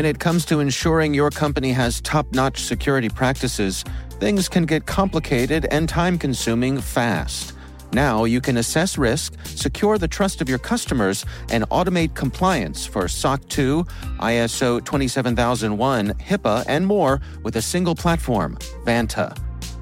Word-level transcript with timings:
When 0.00 0.06
it 0.06 0.18
comes 0.18 0.46
to 0.46 0.60
ensuring 0.60 1.12
your 1.12 1.28
company 1.28 1.72
has 1.72 2.00
top-notch 2.00 2.62
security 2.62 3.10
practices, 3.10 3.84
things 4.12 4.48
can 4.48 4.64
get 4.64 4.86
complicated 4.86 5.66
and 5.70 5.86
time-consuming 5.86 6.80
fast. 6.80 7.52
Now 7.92 8.24
you 8.24 8.40
can 8.40 8.56
assess 8.56 8.96
risk, 8.96 9.34
secure 9.44 9.98
the 9.98 10.08
trust 10.08 10.40
of 10.40 10.48
your 10.48 10.56
customers, 10.56 11.26
and 11.50 11.68
automate 11.68 12.14
compliance 12.14 12.86
for 12.86 13.08
SOC 13.08 13.46
2, 13.50 13.84
ISO 14.20 14.82
27001, 14.82 16.14
HIPAA, 16.14 16.64
and 16.66 16.86
more 16.86 17.20
with 17.42 17.56
a 17.56 17.62
single 17.62 17.94
platform, 17.94 18.56
Vanta. 18.86 19.36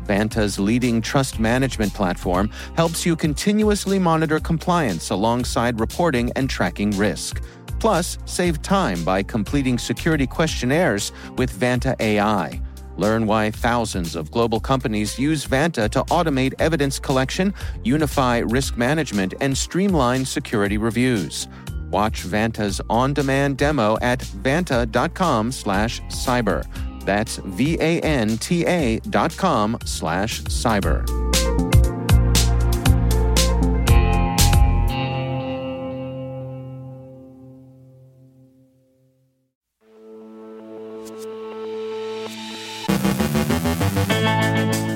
Vanta's 0.04 0.58
leading 0.58 1.00
trust 1.00 1.38
management 1.38 1.94
platform 1.94 2.50
helps 2.74 3.06
you 3.06 3.14
continuously 3.14 4.00
monitor 4.00 4.40
compliance 4.40 5.10
alongside 5.10 5.78
reporting 5.78 6.32
and 6.34 6.50
tracking 6.50 6.90
risk. 6.92 7.40
Plus, 7.78 8.18
save 8.24 8.62
time 8.62 9.04
by 9.04 9.22
completing 9.22 9.78
security 9.78 10.26
questionnaires 10.26 11.12
with 11.36 11.52
Vanta 11.52 11.94
AI. 12.00 12.60
Learn 12.96 13.26
why 13.26 13.52
thousands 13.52 14.16
of 14.16 14.30
global 14.32 14.58
companies 14.58 15.18
use 15.18 15.46
Vanta 15.46 15.88
to 15.90 16.02
automate 16.04 16.54
evidence 16.58 16.98
collection, 16.98 17.54
unify 17.84 18.38
risk 18.38 18.76
management, 18.76 19.34
and 19.40 19.56
streamline 19.56 20.24
security 20.24 20.78
reviews. 20.78 21.46
Watch 21.90 22.24
Vanta's 22.24 22.80
on-demand 22.90 23.56
demo 23.56 23.96
at 24.02 24.18
vanta.com 24.18 25.52
slash 25.52 26.00
cyber. 26.02 26.66
That's 27.04 27.36
V-A-N-T-A 27.38 28.98
dot 29.08 29.36
com 29.36 29.78
slash 29.84 30.42
cyber. 30.42 31.17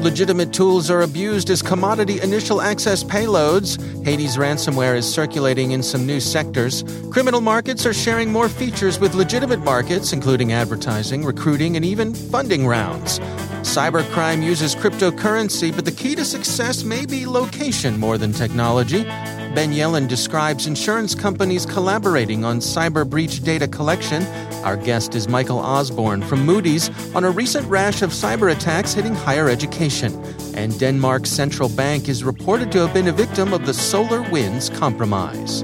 Legitimate 0.03 0.53
tools 0.53 0.91
are 0.91 1.03
abused 1.03 1.49
as 1.49 1.63
commodity 1.63 2.21
initial 2.23 2.61
access 2.61 3.05
payloads. 3.05 3.79
Hades 4.05 4.37
ransomware 4.37 4.97
is 4.97 5.09
circulating 5.09 5.71
in 5.71 5.81
some 5.81 6.05
new 6.05 6.19
sectors. 6.19 6.83
Criminal 7.13 7.41
markets 7.41 7.87
are 7.87 7.93
sharing 7.93 8.33
more 8.33 8.49
features 8.49 8.99
with 8.99 9.15
legitimate 9.15 9.61
markets, 9.61 10.13
including 10.13 10.53
advertising, 10.53 11.25
recruiting, 11.25 11.77
and 11.77 11.85
even 11.85 12.17
funding 12.17 12.67
rounds. 12.67 13.21
Cybercrime 13.63 14.43
uses 14.43 14.75
cryptocurrency, 14.75 15.73
but 15.73 15.85
the 15.85 15.93
key 15.93 16.17
to 16.17 16.25
success 16.25 16.83
may 16.83 17.07
be 17.07 17.25
location 17.25 17.97
more 17.97 18.19
than 18.19 18.33
technology. 18.33 19.07
Ben 19.55 19.71
Yelin 19.71 20.09
describes 20.09 20.67
insurance 20.67 21.15
companies 21.15 21.67
collaborating 21.67 22.43
on 22.43 22.59
cyber 22.59 23.09
breach 23.09 23.45
data 23.45 23.69
collection. 23.69 24.23
Our 24.65 24.79
guest 24.79 25.15
is 25.15 25.29
Michael 25.29 25.59
Osborn 25.59 26.23
from 26.23 26.47
Moody's 26.47 26.89
on 27.15 27.25
a 27.25 27.31
recent 27.31 27.69
rash 27.69 28.01
of 28.01 28.11
cyber 28.11 28.51
attacks 28.51 28.95
hitting 28.95 29.15
higher 29.15 29.51
education. 29.51 30.15
And 30.55 30.79
Denmark's 30.79 31.29
central 31.29 31.69
bank 31.69 32.09
is 32.09 32.25
reported 32.25 32.73
to 32.73 32.79
have 32.79 32.95
been 32.95 33.09
a 33.09 33.13
victim 33.13 33.53
of 33.53 33.67
the 33.67 33.73
SolarWinds 33.73 34.75
compromise. 34.79 35.63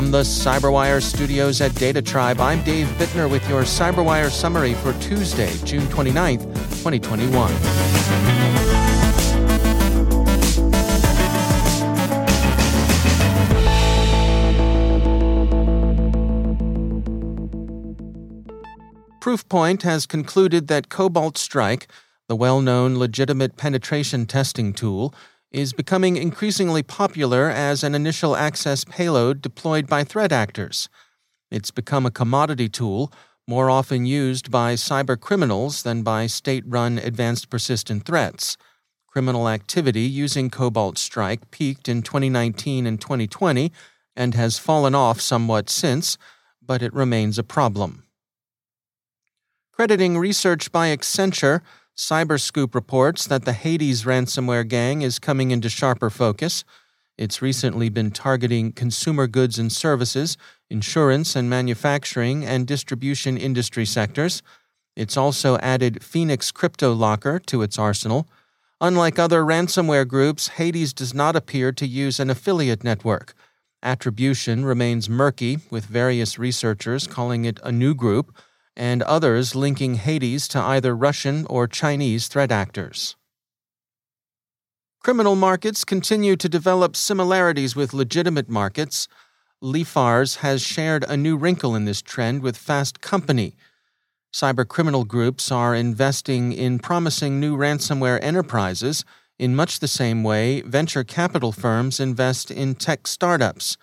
From 0.00 0.12
the 0.12 0.22
Cyberwire 0.22 1.02
studios 1.02 1.60
at 1.60 1.72
DataTribe, 1.72 2.40
I'm 2.40 2.64
Dave 2.64 2.86
Bittner 2.96 3.30
with 3.30 3.46
your 3.50 3.64
Cyberwire 3.64 4.30
summary 4.30 4.72
for 4.72 4.94
Tuesday, 4.94 5.54
June 5.66 5.82
29th, 5.88 6.44
2021. 6.82 7.52
Proofpoint 19.20 19.82
has 19.82 20.06
concluded 20.06 20.68
that 20.68 20.88
Cobalt 20.88 21.36
Strike, 21.36 21.88
the 22.26 22.36
well 22.36 22.62
known 22.62 22.96
legitimate 22.96 23.58
penetration 23.58 24.24
testing 24.24 24.72
tool, 24.72 25.14
is 25.50 25.72
becoming 25.72 26.16
increasingly 26.16 26.82
popular 26.82 27.50
as 27.50 27.82
an 27.82 27.94
initial 27.94 28.36
access 28.36 28.84
payload 28.84 29.42
deployed 29.42 29.88
by 29.88 30.04
threat 30.04 30.32
actors. 30.32 30.88
It's 31.50 31.70
become 31.70 32.06
a 32.06 32.10
commodity 32.10 32.68
tool, 32.68 33.12
more 33.48 33.68
often 33.68 34.06
used 34.06 34.50
by 34.50 34.74
cyber 34.74 35.18
criminals 35.18 35.82
than 35.82 36.02
by 36.02 36.26
state 36.26 36.62
run 36.66 36.98
advanced 36.98 37.50
persistent 37.50 38.04
threats. 38.04 38.56
Criminal 39.08 39.48
activity 39.48 40.02
using 40.02 40.50
Cobalt 40.50 40.96
Strike 40.96 41.50
peaked 41.50 41.88
in 41.88 42.02
2019 42.02 42.86
and 42.86 43.00
2020 43.00 43.72
and 44.14 44.34
has 44.34 44.58
fallen 44.58 44.94
off 44.94 45.20
somewhat 45.20 45.68
since, 45.68 46.16
but 46.64 46.80
it 46.80 46.94
remains 46.94 47.38
a 47.38 47.42
problem. 47.42 48.04
Crediting 49.72 50.16
research 50.16 50.70
by 50.70 50.94
Accenture, 50.94 51.62
Cyberscoop 52.00 52.74
reports 52.74 53.26
that 53.26 53.44
the 53.44 53.52
Hades 53.52 54.04
ransomware 54.04 54.66
gang 54.66 55.02
is 55.02 55.18
coming 55.18 55.50
into 55.50 55.68
sharper 55.68 56.08
focus. 56.08 56.64
It's 57.18 57.42
recently 57.42 57.90
been 57.90 58.10
targeting 58.10 58.72
consumer 58.72 59.26
goods 59.26 59.58
and 59.58 59.70
services, 59.70 60.38
insurance 60.70 61.36
and 61.36 61.50
manufacturing, 61.50 62.42
and 62.42 62.66
distribution 62.66 63.36
industry 63.36 63.84
sectors. 63.84 64.42
It's 64.96 65.18
also 65.18 65.58
added 65.58 66.02
Phoenix 66.02 66.50
Crypto 66.50 66.94
Locker 66.94 67.38
to 67.38 67.60
its 67.60 67.78
arsenal. 67.78 68.26
Unlike 68.80 69.18
other 69.18 69.42
ransomware 69.42 70.08
groups, 70.08 70.48
Hades 70.48 70.94
does 70.94 71.12
not 71.12 71.36
appear 71.36 71.70
to 71.72 71.86
use 71.86 72.18
an 72.18 72.30
affiliate 72.30 72.82
network. 72.82 73.34
Attribution 73.82 74.64
remains 74.64 75.10
murky, 75.10 75.58
with 75.68 75.84
various 75.84 76.38
researchers 76.38 77.06
calling 77.06 77.44
it 77.44 77.60
a 77.62 77.70
new 77.70 77.94
group 77.94 78.34
and 78.80 79.02
others 79.02 79.54
linking 79.54 79.96
Hades 79.96 80.48
to 80.48 80.58
either 80.58 80.96
Russian 80.96 81.44
or 81.50 81.68
Chinese 81.68 82.28
threat 82.28 82.50
actors. 82.50 83.14
Criminal 85.02 85.36
markets 85.36 85.84
continue 85.84 86.34
to 86.36 86.48
develop 86.48 86.96
similarities 86.96 87.76
with 87.76 87.92
legitimate 87.92 88.48
markets. 88.48 89.06
LIFARS 89.62 90.36
has 90.36 90.62
shared 90.62 91.04
a 91.04 91.16
new 91.16 91.36
wrinkle 91.36 91.76
in 91.76 91.84
this 91.84 92.00
trend 92.00 92.42
with 92.42 92.56
Fast 92.56 93.02
Company. 93.02 93.54
Cybercriminal 94.32 95.06
groups 95.06 95.52
are 95.52 95.74
investing 95.74 96.52
in 96.52 96.78
promising 96.78 97.38
new 97.38 97.58
ransomware 97.58 98.18
enterprises 98.22 99.04
in 99.38 99.54
much 99.54 99.80
the 99.80 99.88
same 99.88 100.22
way 100.22 100.62
venture 100.62 101.04
capital 101.04 101.52
firms 101.52 102.00
invest 102.00 102.50
in 102.50 102.74
tech 102.74 103.06
startups. 103.06 103.76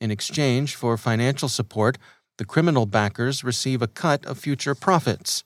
In 0.00 0.12
exchange 0.12 0.76
for 0.76 0.96
financial 0.96 1.48
support, 1.48 1.98
the 2.38 2.44
criminal 2.44 2.86
backers 2.86 3.44
receive 3.44 3.80
a 3.80 3.86
cut 3.86 4.24
of 4.26 4.38
future 4.38 4.74
profits. 4.74 5.44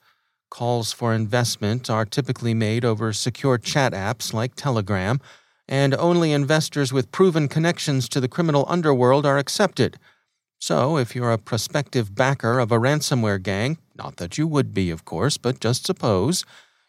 Calls 0.51 0.93
for 0.93 1.13
investment 1.13 1.91
are 1.91 2.07
typically 2.07 2.55
made 2.55 2.85
over 2.85 3.13
secure 3.13 3.59
chat 3.59 3.93
apps 3.93 4.33
like 4.33 4.55
Telegram, 4.55 5.21
and 5.69 5.95
only 5.95 6.33
investors 6.33 6.93
with 6.93 7.13
proven 7.13 7.49
connections 7.49 8.09
to 8.09 8.21
the 8.21 8.29
criminal 8.29 8.65
underworld 8.69 9.27
are 9.27 9.37
accepted. 9.37 9.99
So, 10.59 10.97
if 10.97 11.15
you're 11.15 11.31
a 11.31 11.39
prospective 11.39 12.15
backer 12.15 12.59
of 12.59 12.73
a 12.73 12.79
ransomware 12.79 13.43
gang, 13.43 13.79
not 13.97 14.17
that 14.17 14.39
you 14.39 14.47
would 14.47 14.73
be, 14.73 14.91
of 14.91 15.05
course, 15.05 15.37
but 15.37 15.61
just 15.61 15.85
suppose, 15.85 16.45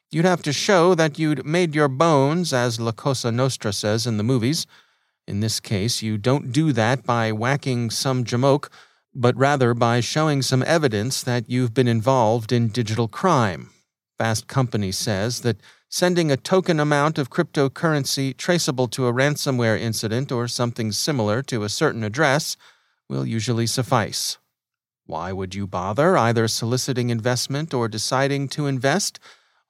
you'd 0.10 0.25
have 0.25 0.42
to 0.44 0.54
show 0.54 0.95
that 0.95 1.19
you'd 1.19 1.45
made 1.45 1.75
your 1.75 1.90
bones, 1.90 2.54
as 2.54 2.80
La 2.80 2.94
Cosa 2.94 3.31
Nostra 3.31 3.74
says 3.74 4.07
in 4.07 4.18
the 4.18 4.24
movies. 4.24 4.66
In 5.28 5.42
this 5.42 5.60
case, 5.60 6.02
you 6.02 6.18
don't 6.18 6.52
do 6.52 6.72
that 6.72 7.04
by 7.04 7.31
whacking 7.31 7.92
some 7.92 8.24
jamoke 8.24 8.69
but 9.13 9.35
rather 9.35 9.73
by 9.73 10.00
showing 10.00 10.41
some 10.41 10.63
evidence 10.63 11.21
that 11.23 11.50
you've 11.50 11.73
been 11.73 11.88
involved 11.88 12.51
in 12.51 12.67
digital 12.67 13.07
crime. 13.07 13.69
Fast 14.17 14.47
Company 14.47 14.91
says 14.91 15.41
that 15.41 15.61
sending 15.89 16.31
a 16.31 16.38
token 16.38 16.79
amount 16.79 17.17
of 17.17 17.29
cryptocurrency 17.29 18.35
traceable 18.35 18.88
to 18.88 19.07
a 19.07 19.13
ransomware 19.13 19.79
incident 19.79 20.31
or 20.31 20.47
something 20.47 20.91
similar 20.91 21.41
to 21.41 21.63
a 21.63 21.69
certain 21.69 22.03
address 22.03 22.56
will 23.09 23.25
usually 23.25 23.65
suffice. 23.65 24.38
Why 25.06 25.31
would 25.31 25.56
you 25.56 25.65
bother 25.65 26.15
either 26.15 26.47
soliciting 26.47 27.09
investment 27.09 27.73
or 27.73 27.88
deciding 27.88 28.50
to 28.50 28.67
invest? 28.67 29.19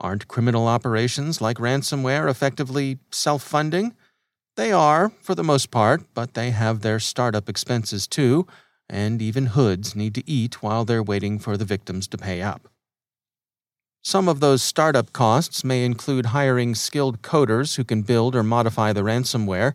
Aren't 0.01 0.27
criminal 0.27 0.67
operations 0.67 1.39
like 1.39 1.57
ransomware 1.57 2.29
effectively 2.29 2.99
self 3.11 3.41
funding? 3.41 3.95
They 4.57 4.73
are, 4.73 5.13
for 5.21 5.35
the 5.35 5.43
most 5.43 5.71
part, 5.71 6.03
but 6.13 6.33
they 6.33 6.51
have 6.51 6.81
their 6.81 6.99
startup 6.99 7.47
expenses 7.47 8.05
too, 8.07 8.45
and 8.89 9.21
even 9.21 9.47
hoods 9.47 9.95
need 9.95 10.15
to 10.15 10.29
eat 10.29 10.63
while 10.63 10.83
they're 10.85 11.03
waiting 11.03 11.39
for 11.39 11.55
the 11.57 11.65
victims 11.65 12.07
to 12.07 12.17
pay 12.17 12.41
up. 12.41 12.67
Some 14.01 14.29
of 14.29 14.39
those 14.39 14.63
startup 14.63 15.11
costs 15.11 15.63
may 15.63 15.83
include 15.83 16.27
hiring 16.27 16.73
skilled 16.73 17.21
coders 17.21 17.75
who 17.75 17.83
can 17.83 18.01
build 18.01 18.35
or 18.35 18.43
modify 18.43 18.93
the 18.93 19.01
ransomware. 19.01 19.73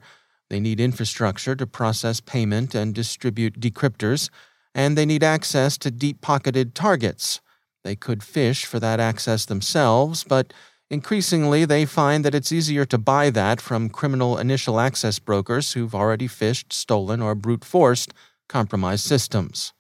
They 0.49 0.61
need 0.61 0.81
infrastructure 0.81 1.55
to 1.55 1.66
process 1.66 2.20
payment 2.20 2.75
and 2.75 2.94
distribute 2.94 3.61
decryptors, 3.61 4.31
and 4.75 4.96
they 4.96 5.06
need 5.06 5.22
access 5.22 5.76
to 5.78 5.90
deep 5.90 6.20
pocketed 6.20 6.75
targets. 6.75 7.40
They 7.84 7.94
could 7.94 8.22
fish 8.22 8.64
for 8.64 8.81
that 8.81 8.99
access 8.99 9.44
themselves, 9.44 10.25
but 10.25 10.55
increasingly 10.90 11.66
they 11.66 11.84
find 11.84 12.25
that 12.25 12.34
it's 12.34 12.50
easier 12.50 12.87
to 12.87 12.99
buy 12.99 13.28
that 13.31 13.61
from 13.61 13.90
criminal 13.90 14.38
initial 14.38 14.81
access 14.81 15.19
brokers 15.19 15.72
who've 15.75 15.94
already 15.94 16.26
fished, 16.26 16.72
stolen, 16.72 17.20
or 17.20 17.34
brute 17.34 17.64
forced 17.64 18.14
compromised 18.49 19.05
systems. 19.05 19.73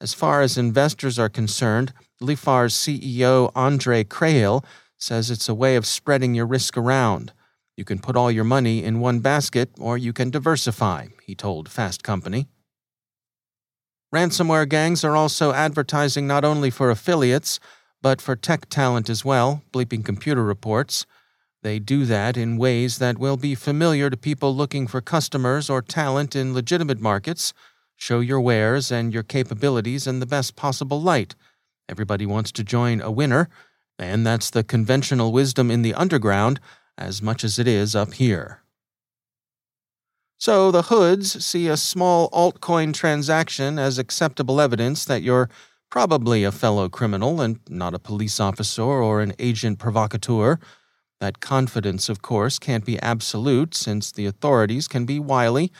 As 0.00 0.12
far 0.12 0.42
as 0.42 0.58
investors 0.58 1.18
are 1.18 1.28
concerned, 1.28 1.92
LIFARS 2.20 2.74
CEO 2.74 3.52
Ondrej 3.54 4.04
Krehel 4.04 4.64
says 4.98 5.30
it's 5.30 5.48
a 5.48 5.54
way 5.54 5.76
of 5.76 5.86
spreading 5.86 6.34
your 6.34 6.46
risk 6.46 6.76
around. 6.76 7.32
You 7.76 7.84
can 7.84 7.98
put 7.98 8.16
all 8.16 8.30
your 8.30 8.44
money 8.44 8.82
in 8.82 9.00
one 9.00 9.20
basket 9.20 9.70
or 9.78 9.96
you 9.98 10.12
can 10.12 10.30
diversify, 10.30 11.08
he 11.24 11.34
told 11.34 11.68
Fast 11.68 12.02
Company. 12.02 12.46
Ransomware 14.14 14.68
gangs 14.68 15.04
are 15.04 15.16
also 15.16 15.52
advertising 15.52 16.26
not 16.26 16.44
only 16.44 16.70
for 16.70 16.90
affiliates, 16.90 17.58
but 18.00 18.20
for 18.20 18.36
tech 18.36 18.68
talent 18.68 19.10
as 19.10 19.24
well, 19.24 19.62
Bleeping 19.72 20.04
Computer 20.04 20.44
reports. 20.44 21.06
They 21.66 21.80
do 21.80 22.04
that 22.04 22.36
in 22.36 22.58
ways 22.58 22.98
that 22.98 23.18
will 23.18 23.36
be 23.36 23.56
familiar 23.56 24.08
to 24.08 24.16
people 24.16 24.54
looking 24.54 24.86
for 24.86 25.00
customers 25.00 25.68
or 25.68 25.82
talent 25.82 26.36
in 26.36 26.54
legitimate 26.54 27.00
markets. 27.00 27.52
Show 27.96 28.20
your 28.20 28.40
wares 28.40 28.92
and 28.92 29.12
your 29.12 29.24
capabilities 29.24 30.06
in 30.06 30.20
the 30.20 30.26
best 30.26 30.54
possible 30.54 31.02
light. 31.02 31.34
Everybody 31.88 32.24
wants 32.24 32.52
to 32.52 32.62
join 32.62 33.00
a 33.00 33.10
winner, 33.10 33.48
and 33.98 34.24
that's 34.24 34.48
the 34.48 34.62
conventional 34.62 35.32
wisdom 35.32 35.72
in 35.72 35.82
the 35.82 35.92
underground 35.94 36.60
as 36.96 37.20
much 37.20 37.42
as 37.42 37.58
it 37.58 37.66
is 37.66 37.96
up 37.96 38.14
here. 38.14 38.62
So 40.38 40.70
the 40.70 40.82
hoods 40.82 41.44
see 41.44 41.66
a 41.66 41.76
small 41.76 42.30
altcoin 42.30 42.94
transaction 42.94 43.76
as 43.76 43.98
acceptable 43.98 44.60
evidence 44.60 45.04
that 45.06 45.22
you're 45.22 45.50
probably 45.90 46.44
a 46.44 46.52
fellow 46.52 46.88
criminal 46.88 47.40
and 47.40 47.58
not 47.68 47.92
a 47.92 47.98
police 47.98 48.38
officer 48.38 48.84
or 48.84 49.20
an 49.20 49.32
agent 49.40 49.80
provocateur. 49.80 50.60
That 51.20 51.40
confidence, 51.40 52.08
of 52.08 52.20
course, 52.20 52.58
can't 52.58 52.84
be 52.84 53.00
absolute 53.00 53.74
since 53.74 54.12
the 54.12 54.26
authorities 54.26 54.86
can 54.86 55.06
be 55.06 55.18
wily, 55.18 55.72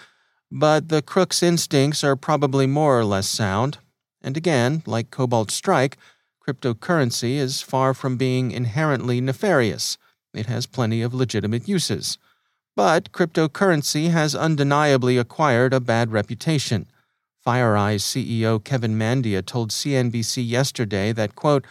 but 0.50 0.88
the 0.88 1.03
crook's 1.03 1.43
instincts 1.43 2.03
are 2.03 2.17
probably 2.17 2.67
more 2.67 2.99
or 2.99 3.05
less 3.05 3.29
sound. 3.29 3.79
And 4.23 4.37
again, 4.37 4.83
like 4.87 5.11
Cobalt 5.11 5.50
Strike, 5.50 5.99
cryptocurrency 6.47 7.37
is 7.37 7.61
far 7.61 7.93
from 7.93 8.17
being 8.17 8.50
inherently 8.50 9.21
nefarious. 9.21 9.99
It 10.33 10.47
has 10.47 10.67
plenty 10.67 11.03
of 11.03 11.12
legitimate 11.12 11.69
uses. 11.69 12.19
But 12.75 13.12
cryptocurrency 13.12 14.11
has 14.11 14.35
undeniably 14.35 15.19
acquired 15.19 15.73
a 15.73 15.81
bad 15.81 16.12
reputation. 16.12 16.87
FireEye 17.47 17.97
CEO 17.97 18.62
Kevin 18.62 18.99
Mandia 18.99 19.44
told 19.44 19.71
CNBC 19.71 20.47
yesterday 20.49 21.12
that, 21.12 21.37
quote, 21.37 21.65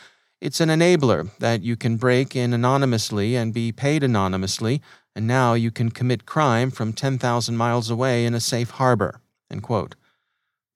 it's 0.45 0.61
an 0.61 0.69
enabler 0.69 1.35
that 1.39 1.63
you 1.63 1.75
can 1.75 1.97
break 1.97 2.35
in 2.35 2.53
anonymously 2.53 3.35
and 3.35 3.51
be 3.51 3.71
paid 3.71 4.03
anonymously, 4.03 4.79
and 5.15 5.25
now 5.25 5.55
you 5.55 5.71
can 5.71 5.89
commit 5.89 6.27
crime 6.27 6.69
from 6.69 6.93
10,000 6.93 7.57
miles 7.57 7.89
away 7.89 8.27
in 8.27 8.35
a 8.35 8.39
safe 8.39 8.69
harbor. 8.69 9.21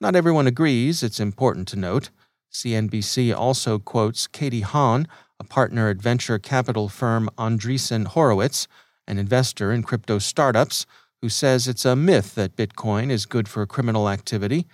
Not 0.01 0.15
everyone 0.15 0.47
agrees, 0.47 1.03
it's 1.03 1.19
important 1.19 1.67
to 1.67 1.75
note. 1.75 2.09
CNBC 2.51 3.31
also 3.31 3.77
quotes 3.77 4.25
Katie 4.25 4.61
Haun, 4.61 5.07
a 5.39 5.43
partner 5.43 5.87
at 5.89 5.97
venture 5.97 6.39
capital 6.39 6.89
firm 6.89 7.29
Andreessen 7.37 8.07
Horowitz, 8.07 8.67
an 9.05 9.19
investor 9.19 9.71
in 9.71 9.83
crypto 9.83 10.17
startups, 10.17 10.87
who 11.21 11.29
says 11.29 11.67
it's 11.67 11.85
a 11.85 11.95
myth 11.95 12.33
that 12.33 12.55
Bitcoin 12.55 13.11
is 13.11 13.27
good 13.27 13.47
for 13.47 13.67
criminal 13.67 14.09
activity. 14.09 14.65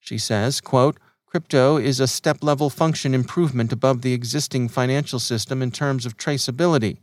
She 0.00 0.16
says, 0.16 0.62
quote, 0.62 0.96
Crypto 1.30 1.76
is 1.76 2.00
a 2.00 2.08
step 2.08 2.42
level 2.42 2.70
function 2.70 3.12
improvement 3.12 3.70
above 3.70 4.00
the 4.00 4.14
existing 4.14 4.66
financial 4.66 5.18
system 5.18 5.60
in 5.60 5.70
terms 5.70 6.06
of 6.06 6.16
traceability. 6.16 6.96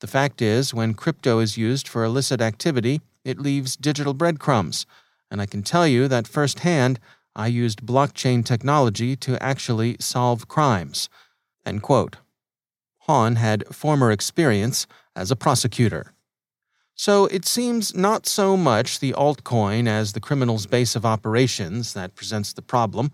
The 0.00 0.08
fact 0.08 0.42
is, 0.42 0.74
when 0.74 0.94
crypto 0.94 1.38
is 1.38 1.56
used 1.56 1.86
for 1.86 2.02
illicit 2.02 2.40
activity, 2.40 3.02
it 3.24 3.38
leaves 3.38 3.76
digital 3.76 4.14
breadcrumbs. 4.14 4.84
And 5.30 5.40
I 5.40 5.46
can 5.46 5.62
tell 5.62 5.86
you 5.86 6.08
that 6.08 6.26
firsthand, 6.26 6.98
I 7.36 7.46
used 7.46 7.86
blockchain 7.86 8.44
technology 8.44 9.14
to 9.16 9.40
actually 9.40 9.96
solve 10.00 10.48
crimes. 10.48 11.08
End 11.64 11.82
quote. 11.82 12.16
Haun 13.02 13.36
had 13.36 13.64
former 13.68 14.10
experience 14.10 14.88
as 15.14 15.30
a 15.30 15.36
prosecutor. 15.36 16.12
So 16.96 17.26
it 17.26 17.44
seems 17.44 17.94
not 17.94 18.26
so 18.26 18.56
much 18.56 18.98
the 18.98 19.12
altcoin 19.12 19.86
as 19.86 20.14
the 20.14 20.20
criminal's 20.20 20.66
base 20.66 20.96
of 20.96 21.06
operations 21.06 21.94
that 21.94 22.16
presents 22.16 22.52
the 22.52 22.60
problem. 22.60 23.12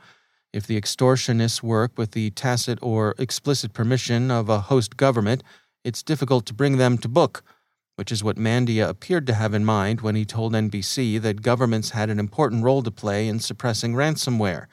If 0.52 0.66
the 0.66 0.80
extortionists 0.80 1.62
work 1.62 1.92
with 1.96 2.12
the 2.12 2.30
tacit 2.30 2.78
or 2.82 3.14
explicit 3.18 3.72
permission 3.72 4.30
of 4.30 4.48
a 4.48 4.60
host 4.60 4.96
government, 4.96 5.42
it's 5.84 6.02
difficult 6.02 6.46
to 6.46 6.54
bring 6.54 6.76
them 6.76 6.98
to 6.98 7.08
book, 7.08 7.42
which 7.96 8.10
is 8.10 8.24
what 8.24 8.36
Mandia 8.36 8.88
appeared 8.88 9.26
to 9.26 9.34
have 9.34 9.54
in 9.54 9.64
mind 9.64 10.00
when 10.00 10.14
he 10.14 10.24
told 10.24 10.52
NBC 10.52 11.20
that 11.20 11.42
governments 11.42 11.90
had 11.90 12.10
an 12.10 12.18
important 12.18 12.64
role 12.64 12.82
to 12.82 12.90
play 12.90 13.28
in 13.28 13.40
suppressing 13.40 13.94
ransomware. 13.94 14.66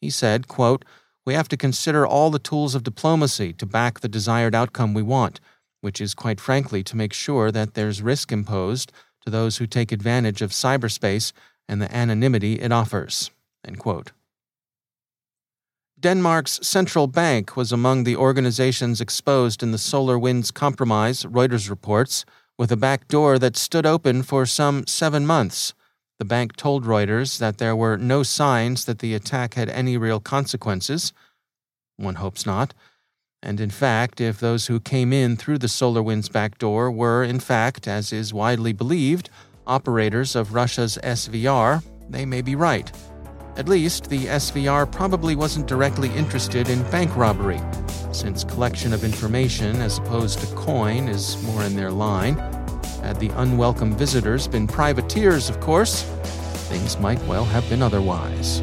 He 0.00 0.10
said, 0.10 0.48
quote, 0.48 0.84
We 1.24 1.34
have 1.34 1.48
to 1.48 1.56
consider 1.56 2.06
all 2.06 2.30
the 2.30 2.38
tools 2.38 2.74
of 2.74 2.82
diplomacy 2.82 3.52
to 3.54 3.66
back 3.66 4.00
the 4.00 4.08
desired 4.08 4.54
outcome 4.54 4.94
we 4.94 5.02
want 5.02 5.40
which 5.80 6.00
is 6.00 6.14
quite 6.14 6.40
frankly 6.40 6.82
to 6.84 6.96
make 6.96 7.12
sure 7.12 7.50
that 7.50 7.74
there's 7.74 8.02
risk 8.02 8.32
imposed 8.32 8.92
to 9.24 9.30
those 9.30 9.58
who 9.58 9.66
take 9.66 9.92
advantage 9.92 10.42
of 10.42 10.50
cyberspace 10.50 11.32
and 11.68 11.80
the 11.80 11.94
anonymity 11.94 12.60
it 12.60 12.72
offers. 12.72 13.30
Denmark's 16.00 16.60
central 16.62 17.08
bank 17.08 17.58
was 17.58 17.72
among 17.72 18.04
the 18.04 18.16
organizations 18.16 19.02
exposed 19.02 19.62
in 19.62 19.70
the 19.70 19.76
SolarWinds 19.76 20.52
compromise, 20.54 21.24
Reuters 21.24 21.68
reports, 21.68 22.24
with 22.56 22.72
a 22.72 22.76
back 22.76 23.06
door 23.06 23.38
that 23.38 23.54
stood 23.54 23.84
open 23.84 24.22
for 24.22 24.46
some 24.46 24.86
seven 24.86 25.26
months. 25.26 25.74
The 26.18 26.24
bank 26.24 26.56
told 26.56 26.86
Reuters 26.86 27.38
that 27.38 27.58
there 27.58 27.76
were 27.76 27.98
no 27.98 28.22
signs 28.22 28.86
that 28.86 29.00
the 29.00 29.12
attack 29.12 29.54
had 29.54 29.68
any 29.68 29.98
real 29.98 30.20
consequences. 30.20 31.12
One 31.96 32.14
hopes 32.14 32.46
not. 32.46 32.72
And 33.42 33.60
in 33.60 33.70
fact, 33.70 34.22
if 34.22 34.40
those 34.40 34.68
who 34.68 34.80
came 34.80 35.12
in 35.12 35.36
through 35.36 35.58
the 35.58 35.66
SolarWinds 35.66 36.32
back 36.32 36.56
door 36.56 36.90
were, 36.90 37.22
in 37.22 37.40
fact, 37.40 37.86
as 37.86 38.10
is 38.10 38.32
widely 38.32 38.72
believed, 38.72 39.28
operators 39.66 40.34
of 40.34 40.54
Russia's 40.54 40.98
SVR, 41.02 41.82
they 42.08 42.24
may 42.24 42.40
be 42.40 42.54
right. 42.54 42.90
At 43.60 43.68
least, 43.68 44.08
the 44.08 44.24
SVR 44.24 44.90
probably 44.90 45.36
wasn't 45.36 45.66
directly 45.66 46.08
interested 46.16 46.70
in 46.70 46.82
bank 46.84 47.14
robbery, 47.14 47.60
since 48.10 48.42
collection 48.42 48.94
of 48.94 49.04
information 49.04 49.82
as 49.82 49.98
opposed 49.98 50.38
to 50.38 50.46
coin 50.54 51.08
is 51.08 51.36
more 51.42 51.62
in 51.64 51.76
their 51.76 51.90
line. 51.90 52.38
Had 53.02 53.20
the 53.20 53.28
unwelcome 53.36 53.94
visitors 53.94 54.48
been 54.48 54.66
privateers, 54.66 55.50
of 55.50 55.60
course, 55.60 56.04
things 56.70 56.98
might 57.00 57.22
well 57.24 57.44
have 57.44 57.68
been 57.68 57.82
otherwise. 57.82 58.62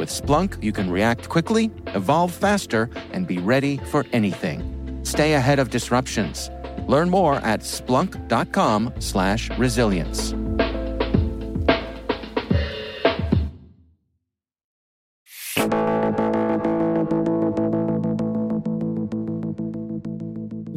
With 0.00 0.08
Splunk, 0.08 0.64
you 0.64 0.72
can 0.72 0.90
react 0.90 1.28
quickly, 1.28 1.70
evolve 1.88 2.32
faster, 2.32 2.88
and 3.12 3.26
be 3.26 3.36
ready 3.36 3.76
for 3.92 4.06
anything. 4.14 4.98
Stay 5.02 5.34
ahead 5.34 5.58
of 5.58 5.68
disruptions. 5.68 6.50
Learn 6.88 7.10
more 7.10 7.34
at 7.34 7.60
splunk.com/resilience. 7.60 10.34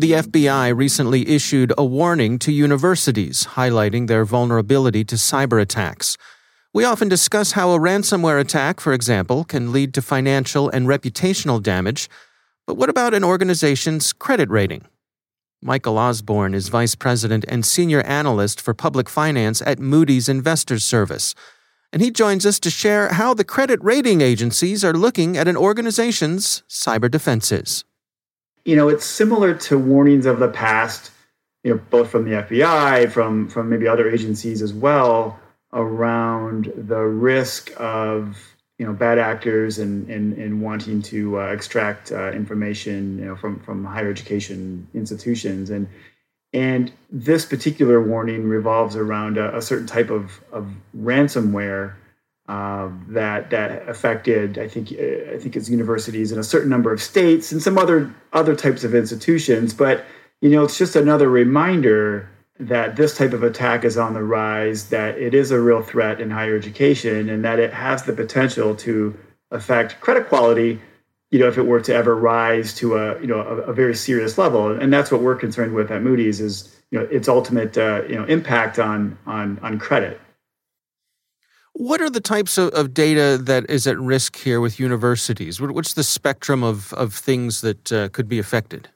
The 0.03 0.15
FBI 0.15 0.68
recently 0.68 1.30
issued 1.30 1.72
a 1.77 1.86
warning 1.86 2.38
to 2.39 2.51
universities 2.51 3.48
highlighting 3.56 4.08
their 4.08 4.25
vulnerability 4.25 5.06
to 5.06 5.15
cyber 5.15 5.62
attacks. 5.62 6.18
We 6.74 6.84
often 6.84 7.08
discuss 7.08 7.51
how 7.51 7.72
a 7.72 7.80
ransomware 7.80 8.42
attack, 8.42 8.80
for 8.80 8.94
example, 8.94 9.44
can 9.44 9.72
lead 9.72 9.94
to 9.94 10.01
financial 10.01 10.70
and 10.70 10.88
reputational 10.88 11.62
damage. 11.62 12.10
But 12.65 12.75
what 12.75 12.89
about 12.89 13.13
an 13.13 13.24
organization's 13.24 14.12
credit 14.12 14.50
rating? 14.50 14.86
Michael 15.62 15.98
Osborn 15.98 16.53
is 16.53 16.70
Vice 16.70 16.96
President 16.96 17.46
and 17.48 17.65
Senior 17.65 18.01
Analyst 18.01 18.60
for 18.60 18.74
Public 18.74 19.08
Finance 19.08 19.62
at 19.65 19.80
Moody's 19.80 20.27
Investors 20.27 20.84
Service. 20.84 21.36
And 21.92 22.01
he 22.01 22.10
joins 22.10 22.46
us 22.46 22.60
to 22.62 22.70
share 22.70 23.13
how 23.13 23.34
the 23.34 23.44
credit 23.44 23.80
rating 23.84 24.22
agencies 24.22 24.84
are 24.84 24.94
looking 24.94 25.38
at 25.38 25.48
an 25.48 25.56
organization's 25.56 26.63
cyber 26.68 27.10
defenses 27.10 27.86
you 28.65 28.75
know, 28.75 28.89
it's 28.89 29.06
similar 29.06 29.53
to 29.53 29.77
warnings 29.77 30.25
of 30.25 30.39
the 30.39 30.48
past, 30.48 31.12
you 31.63 31.74
know, 31.74 31.82
both 31.89 32.10
from 32.10 32.25
the 32.25 32.32
FBI, 32.32 33.12
from 33.12 33.48
from 33.50 33.70
maybe 33.70 33.88
other 33.88 34.10
agencies 34.10 34.62
as 34.62 34.74
well, 34.74 35.39
around 35.74 36.72
the 36.77 37.01
risk 37.01 37.72
of 37.77 38.56
you 38.77 38.86
know 38.86 38.94
bad 38.94 39.20
actors 39.20 39.80
and 39.80 40.10
and, 40.10 40.34
and 40.38 40.62
wanting 40.62 41.01
to 41.01 41.39
uh, 41.39 41.46
extract 41.48 42.12
uh, 42.12 42.32
information 42.32 43.20
you 43.20 43.25
know 43.25 43.36
from 43.36 43.60
from 43.60 43.84
higher 43.86 44.10
education 44.10 44.88
institutions 44.94 45.70
and 45.70 45.88
and 46.53 46.92
this 47.10 47.46
particular 47.46 48.01
warning 48.01 48.48
revolves 48.48 48.96
around 48.96 49.38
a, 49.38 49.58
a 49.58 49.62
certain 49.62 49.88
type 49.88 50.12
of, 50.12 50.39
of 50.51 50.70
ransomware 50.96 51.96
uh, 52.48 52.89
that 53.08 53.50
that 53.50 53.88
affected 53.89 54.58
I 54.58 54.68
think 54.68 54.92
I 54.92 55.38
think 55.39 55.56
it's 55.56 55.70
universities 55.70 56.32
in 56.32 56.39
a 56.39 56.44
certain 56.44 56.70
number 56.70 56.94
of 56.94 57.01
states 57.01 57.51
and 57.51 57.62
some 57.62 57.77
other 57.77 58.13
other 58.34 58.56
types 58.56 58.84
of 58.84 58.94
institutions. 58.94 59.74
But 59.74 60.06
you 60.42 60.50
know, 60.50 60.63
it's 60.63 60.77
just 60.77 60.96
another 60.96 61.30
reminder 61.30 62.30
that 62.60 62.95
this 62.95 63.17
type 63.17 63.33
of 63.33 63.43
attack 63.43 63.83
is 63.83 63.98
on 63.98 64.13
the 64.13 64.24
rise, 64.24 64.89
that 64.89 65.17
it 65.17 65.33
is 65.33 65.51
a 65.51 65.60
real 65.60 65.81
threat 65.81 66.22
in 66.22 66.29
higher 66.29 66.55
education, 66.55 67.29
and 67.29 67.43
that 67.43 67.60
it 67.60 67.74
has 67.74 68.03
the 68.03 68.13
potential 68.13 68.75
to 68.75 69.17
affect 69.51 70.00
credit 70.01 70.29
quality. 70.29 70.79
You 71.31 71.39
know, 71.39 71.48
if 71.48 71.57
it 71.57 71.63
were 71.63 71.81
to 71.81 71.93
ever 71.93 72.15
rise 72.15 72.75
to 72.75 72.95
a 72.98 73.19
you 73.19 73.27
know 73.27 73.39
a, 73.39 73.72
a 73.72 73.74
very 73.74 73.95
serious 73.95 74.38
level, 74.38 74.72
and 74.72 74.93
that's 74.93 75.12
what 75.12 75.22
we're 75.22 75.36
concerned 75.36 75.74
with 75.74 75.91
at 75.91 76.03
Moody's 76.03 76.39
is 76.39 76.79
you 76.91 77.00
know 77.00 77.05
its 77.05 77.27
ultimate 77.27 77.77
uh, 77.77 78.03
you 78.07 78.15
know 78.15 78.25
impact 78.25 78.77
on 78.77 79.17
on 79.25 79.60
on 79.63 79.79
credit. 79.79 80.19
What 81.75 82.01
are 82.01 82.10
the 82.10 82.22
types 82.22 82.60
of, 82.60 82.69
of, 82.75 82.93
data 82.93 83.36
that 83.41 83.67
is 83.67 83.88
at 83.88 83.98
risk 83.98 84.36
here 84.36 84.62
with 84.62 84.79
universities? 84.79 85.60
What's 85.60 85.95
the 85.95 86.03
spectrum 86.03 86.63
of, 86.63 86.93
of 86.93 87.15
things 87.15 87.62
that 87.62 87.91
uh, 87.91 88.10
could 88.10 88.27
be 88.27 88.38
affected? 88.38 88.89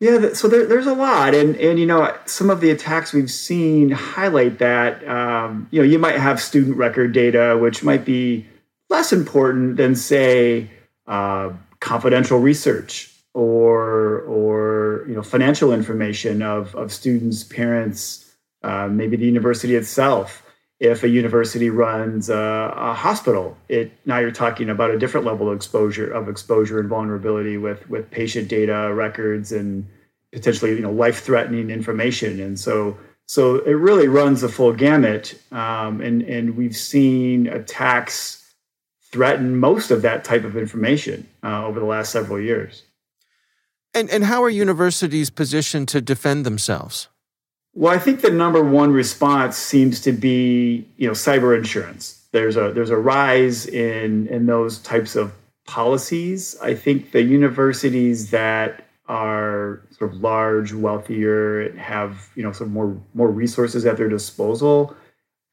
Yeah, 0.00 0.32
so 0.32 0.46
there, 0.46 0.64
there's 0.64 0.86
a 0.86 0.94
lot, 0.94 1.34
and 1.34 1.56
and 1.56 1.78
you 1.78 1.86
know 1.86 2.16
some 2.24 2.50
of 2.50 2.60
the 2.60 2.70
attacks 2.70 3.12
we've 3.12 3.30
seen 3.30 3.90
highlight 3.90 4.58
that. 4.58 5.06
Um, 5.08 5.66
you 5.72 5.80
know, 5.80 5.88
you 5.88 5.98
might 5.98 6.16
have 6.16 6.40
student 6.40 6.76
record 6.76 7.12
data, 7.12 7.58
which 7.60 7.82
might 7.82 8.04
be 8.04 8.46
less 8.88 9.12
important 9.12 9.76
than 9.76 9.96
say 9.96 10.70
uh, 11.08 11.50
confidential 11.80 12.38
research 12.38 13.12
or 13.34 14.20
or 14.20 15.04
you 15.08 15.14
know 15.14 15.22
financial 15.22 15.72
information 15.72 16.42
of 16.42 16.76
of 16.76 16.92
students, 16.92 17.42
parents, 17.42 18.36
uh, 18.62 18.86
maybe 18.86 19.16
the 19.16 19.26
university 19.26 19.74
itself 19.74 20.44
if 20.80 21.02
a 21.02 21.08
university 21.08 21.70
runs 21.70 22.30
a, 22.30 22.72
a, 22.76 22.94
hospital 22.94 23.56
it 23.68 23.90
now 24.06 24.18
you're 24.18 24.30
talking 24.30 24.70
about 24.70 24.92
a 24.92 24.98
different 24.98 25.26
level 25.26 25.50
of 25.50 25.56
exposure 25.56 26.08
of 26.10 26.28
exposure 26.28 26.78
and 26.78 26.88
vulnerability 26.88 27.56
with 27.56 27.88
with 27.90 28.10
patient 28.10 28.48
data 28.48 28.92
records 28.94 29.50
and 29.50 29.86
potentially 30.32 30.72
you 30.72 30.80
know 30.80 30.92
life 30.92 31.22
threatening 31.22 31.70
information. 31.70 32.40
And 32.40 32.58
so 32.58 32.98
so 33.26 33.56
it 33.56 33.72
really 33.72 34.08
runs 34.08 34.40
the 34.40 34.48
full 34.48 34.72
gamut 34.72 35.40
um, 35.52 36.00
and 36.00 36.22
and 36.22 36.56
we've 36.56 36.76
seen 36.76 37.46
attacks 37.46 38.54
threaten 39.02 39.58
most 39.58 39.90
of 39.90 40.02
that 40.02 40.24
type 40.24 40.44
of 40.44 40.56
information 40.56 41.26
uh, 41.42 41.64
over 41.64 41.80
the 41.80 41.86
last 41.86 42.12
several 42.12 42.40
years. 42.40 42.84
And 43.94 44.10
and 44.10 44.24
how 44.24 44.42
are 44.42 44.50
universities 44.50 45.30
positioned 45.30 45.88
to 45.88 46.00
defend 46.00 46.44
themselves 46.44 47.08
well, 47.78 47.94
I 47.94 47.98
think 48.00 48.22
the 48.22 48.30
number 48.30 48.60
one 48.60 48.90
response 48.90 49.56
seems 49.56 50.00
to 50.00 50.10
be, 50.10 50.84
you 50.96 51.06
know, 51.06 51.12
cyber 51.12 51.56
insurance. 51.56 52.26
There's 52.32 52.56
a 52.56 52.72
there's 52.72 52.90
a 52.90 52.96
rise 52.96 53.66
in 53.66 54.26
in 54.26 54.46
those 54.46 54.80
types 54.80 55.14
of 55.14 55.32
policies. 55.64 56.56
I 56.60 56.74
think 56.74 57.12
the 57.12 57.22
universities 57.22 58.30
that 58.32 58.84
are 59.06 59.80
sort 59.96 60.12
of 60.12 60.20
large, 60.20 60.72
wealthier, 60.72 61.72
have 61.78 62.30
you 62.34 62.42
know 62.42 62.50
sort 62.50 62.66
of 62.66 62.72
more 62.72 63.00
more 63.14 63.30
resources 63.30 63.86
at 63.86 63.96
their 63.96 64.08
disposal, 64.08 64.96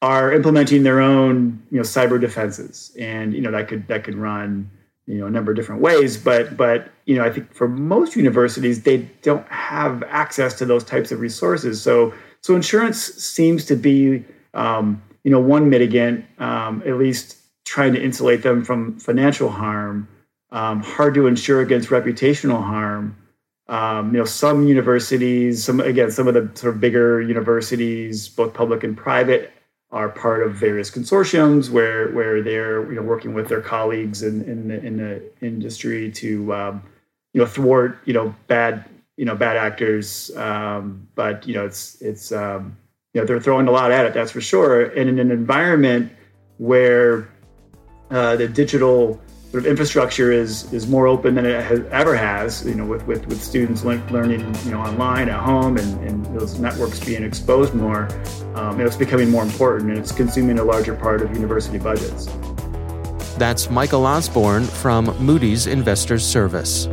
are 0.02 0.34
implementing 0.34 0.82
their 0.82 1.02
own 1.02 1.62
you 1.70 1.78
know 1.78 1.84
cyber 1.84 2.20
defenses, 2.20 2.92
and 3.00 3.36
you 3.36 3.42
know 3.42 3.52
that 3.52 3.68
could 3.68 3.88
that 3.88 4.04
could 4.04 4.16
run 4.16 4.72
you 5.08 5.20
know 5.20 5.28
a 5.28 5.30
number 5.30 5.52
of 5.52 5.56
different 5.56 5.82
ways 5.82 6.18
but 6.18 6.58
but 6.58 6.90
you 7.06 7.16
know 7.16 7.24
i 7.24 7.30
think 7.30 7.54
for 7.54 7.68
most 7.68 8.16
universities 8.16 8.84
they 8.84 8.98
don't 9.22 9.48
have 9.48 10.04
access 10.04 10.54
to 10.56 10.66
those 10.66 10.84
types 10.84 11.12
of 11.12 11.20
resources. 11.20 11.82
So 11.82 12.14
so 12.42 12.56
insurance 12.56 13.02
seems 13.02 13.66
to 13.66 13.76
be 13.76 14.24
um, 14.54 15.02
you 15.24 15.32
know 15.32 15.40
one 15.40 15.70
mitigant 15.70 16.24
um, 16.40 16.84
at 16.86 16.98
least 16.98 17.38
trying 17.66 17.94
to 17.94 18.04
insulate 18.04 18.44
them 18.44 18.64
from 18.64 19.00
financial 19.00 19.50
harm 19.50 20.08
um, 20.52 20.82
hard 20.82 21.14
to 21.16 21.28
insure 21.28 21.62
against 21.62 21.90
reputational 21.90 22.64
harm. 22.64 23.18
Um, 23.68 24.14
you 24.14 24.20
know 24.20 24.26
some 24.26 24.68
universities 24.68 25.64
some 25.64 25.80
again 25.80 26.12
some 26.12 26.28
of 26.28 26.36
the 26.36 26.52
sort 26.54 26.76
of 26.76 26.80
bigger 26.80 27.20
universities 27.20 28.30
both 28.30 28.54
public 28.54 28.84
and 28.84 28.96
private 28.96 29.52
are 29.96 30.10
part 30.10 30.46
of 30.46 30.54
various 30.54 30.92
consortiums 30.92 31.70
where 31.70 32.12
where 32.12 32.44
they're 32.44 32.86
you 32.90 32.96
know 32.96 33.02
working 33.02 33.34
with 33.34 33.48
their 33.48 33.62
colleagues 33.62 34.24
in 34.24 34.44
in 34.44 34.68
the, 34.68 34.84
in 34.84 34.98
the 34.98 35.24
industry 35.42 36.12
to 36.12 36.54
um, 36.54 36.84
you 37.34 37.40
know 37.40 37.48
thwart 37.48 37.98
you 38.04 38.14
know 38.14 38.36
bad 38.48 38.84
you 39.16 39.24
know 39.24 39.36
bad 39.36 39.56
actors. 39.56 40.36
Um, 40.36 41.08
but 41.16 41.48
you 41.48 41.54
know 41.54 41.66
it's 41.66 42.02
it's 42.02 42.34
um, 42.34 42.78
you 43.14 43.22
know 43.22 43.26
they're 43.26 43.40
throwing 43.40 43.70
a 43.70 43.72
lot 43.72 43.92
at 43.92 44.06
it. 44.06 44.14
That's 44.14 44.32
for 44.32 44.42
sure. 44.42 44.84
And 44.84 45.10
in 45.10 45.18
an 45.18 45.32
environment 45.32 46.12
where 46.58 47.30
uh, 48.12 48.36
the 48.36 48.50
digital 48.50 49.20
sort 49.52 49.64
of 49.64 49.66
infrastructure 49.66 50.32
is 50.32 50.72
is 50.74 50.88
more 50.88 51.08
open 51.08 51.36
than 51.36 51.46
it 51.46 51.64
has, 51.64 51.82
ever 51.92 52.16
has. 52.16 52.66
You 52.66 52.76
know, 52.76 52.86
with 52.86 53.06
with, 53.08 53.26
with 53.28 53.42
students 53.42 53.84
learning 53.84 54.42
you 54.66 54.72
know 54.72 54.80
online 54.80 55.30
at 55.30 55.40
home 55.40 55.78
and, 55.78 56.08
and 56.08 56.26
those 56.38 56.60
networks 56.60 57.04
being 57.04 57.24
exposed 57.24 57.74
more, 57.74 58.10
um, 58.56 58.80
it's 58.80 58.98
becoming 58.98 59.30
more 59.30 59.44
important 59.44 59.90
and 59.90 60.00
it's 60.00 60.12
consuming 60.12 60.60
a 60.60 60.64
larger 60.64 60.96
part 60.96 61.22
of 61.22 61.34
university 61.34 61.78
budgets. 61.78 62.28
That's 63.38 63.70
Michael 63.70 64.06
Osborn 64.06 64.64
from 64.64 65.06
Moody's 65.20 65.68
Investors 65.68 66.26
Service. 66.26 66.88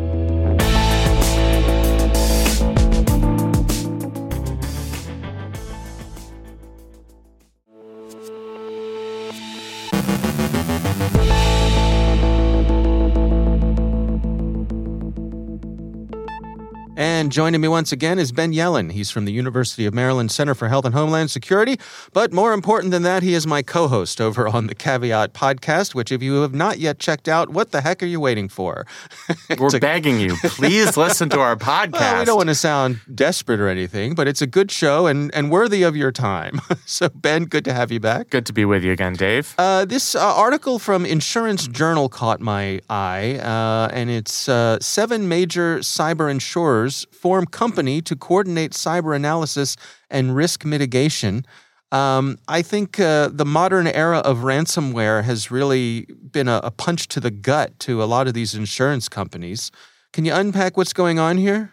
And 17.23 17.31
joining 17.31 17.61
me 17.61 17.69
once 17.69 17.93
again 17.93 18.19
is 18.19 18.33
Ben 18.33 18.53
Yelin. 18.53 18.91
He's 18.91 19.13
from 19.13 19.27
the 19.27 19.33
University 19.33 19.87
of 19.87 19.95
Maryland 19.95 20.33
Center 20.33 20.57
for 20.57 20.67
Health 20.67 20.85
and 20.85 20.93
Homeland 20.93 21.31
Security. 21.31 21.79
But 22.13 22.33
more 22.33 22.53
important 22.53 22.91
than 22.91 23.05
that, 23.05 23.23
he 23.23 23.33
is 23.35 23.47
my 23.47 23.63
co 23.63 23.87
host 23.87 24.21
over 24.21 24.49
on 24.49 24.67
the 24.67 24.75
Caveat 24.75 25.33
podcast, 25.33 25.95
which, 25.95 26.11
if 26.11 26.21
you 26.21 26.43
have 26.43 26.53
not 26.53 26.81
yet 26.81 26.99
checked 26.99 27.29
out, 27.29 27.51
what 27.51 27.71
the 27.71 27.81
heck 27.81 28.03
are 28.03 28.07
you 28.07 28.19
waiting 28.19 28.49
for? 28.49 28.89
We're 29.57 29.77
a, 29.77 29.79
begging 29.79 30.19
you, 30.19 30.35
please 30.43 30.97
listen 30.97 31.29
to 31.29 31.39
our 31.39 31.55
podcast. 31.55 31.93
Well, 31.93 32.19
we 32.19 32.25
don't 32.25 32.37
want 32.39 32.49
to 32.49 32.57
sound 32.57 33.01
desperate 33.15 33.61
or 33.61 33.69
anything, 33.69 34.17
but 34.17 34.27
it's 34.27 34.43
a 34.43 34.47
good 34.49 34.73
show 34.73 35.07
and, 35.07 35.33
and 35.33 35.49
worthy 35.49 35.85
of 35.85 35.95
your 35.95 36.11
time. 36.11 36.61
so, 36.87 37.09
Ben, 37.09 37.45
good 37.45 37.65
to 37.67 37.73
have 37.73 37.93
you 37.93 38.01
back. 38.01 38.31
Good 38.31 38.47
to 38.47 38.53
be 38.53 38.65
with 38.65 38.83
you 38.83 38.91
again, 38.91 39.13
Dave. 39.13 39.55
Uh, 39.59 39.85
this 39.85 40.17
uh, 40.17 40.35
article 40.35 40.81
from 40.81 41.07
Insurance 41.07 41.69
Journal 41.69 42.09
caught 42.09 42.41
my 42.41 42.81
eye, 42.91 43.39
uh, 43.39 43.95
and 43.95 44.11
it's 44.11 44.49
uh, 44.49 44.81
seven 44.81 45.29
major 45.29 45.79
cyber 45.79 46.29
insurers 46.29 47.07
form 47.13 47.47
company 47.47 48.03
to 48.03 48.17
coordinate 48.17 48.73
cyber 48.73 49.15
analysis 49.15 49.77
and 50.11 50.35
risk 50.37 50.65
mitigation. 50.65 51.45
Um, 51.91 52.39
I 52.49 52.63
think 52.63 52.99
uh, 52.99 53.29
the 53.29 53.45
modern 53.45 53.87
era 53.87 54.19
of 54.19 54.39
ransomware 54.39 55.25
has 55.25 55.51
really 55.51 56.07
been 56.31 56.49
a, 56.49 56.61
a 56.65 56.71
punch 56.71 57.09
to 57.09 57.21
the 57.21 57.31
gut 57.31 57.79
to 57.81 58.03
a 58.03 58.07
lot 58.07 58.27
of 58.27 58.35
these 58.35 58.55
insurance 58.55 59.09
companies. 59.09 59.71
Can 60.13 60.25
you 60.25 60.33
unpack 60.33 60.77
what's 60.77 60.93
going 60.93 61.19
on 61.19 61.37
here? 61.39 61.72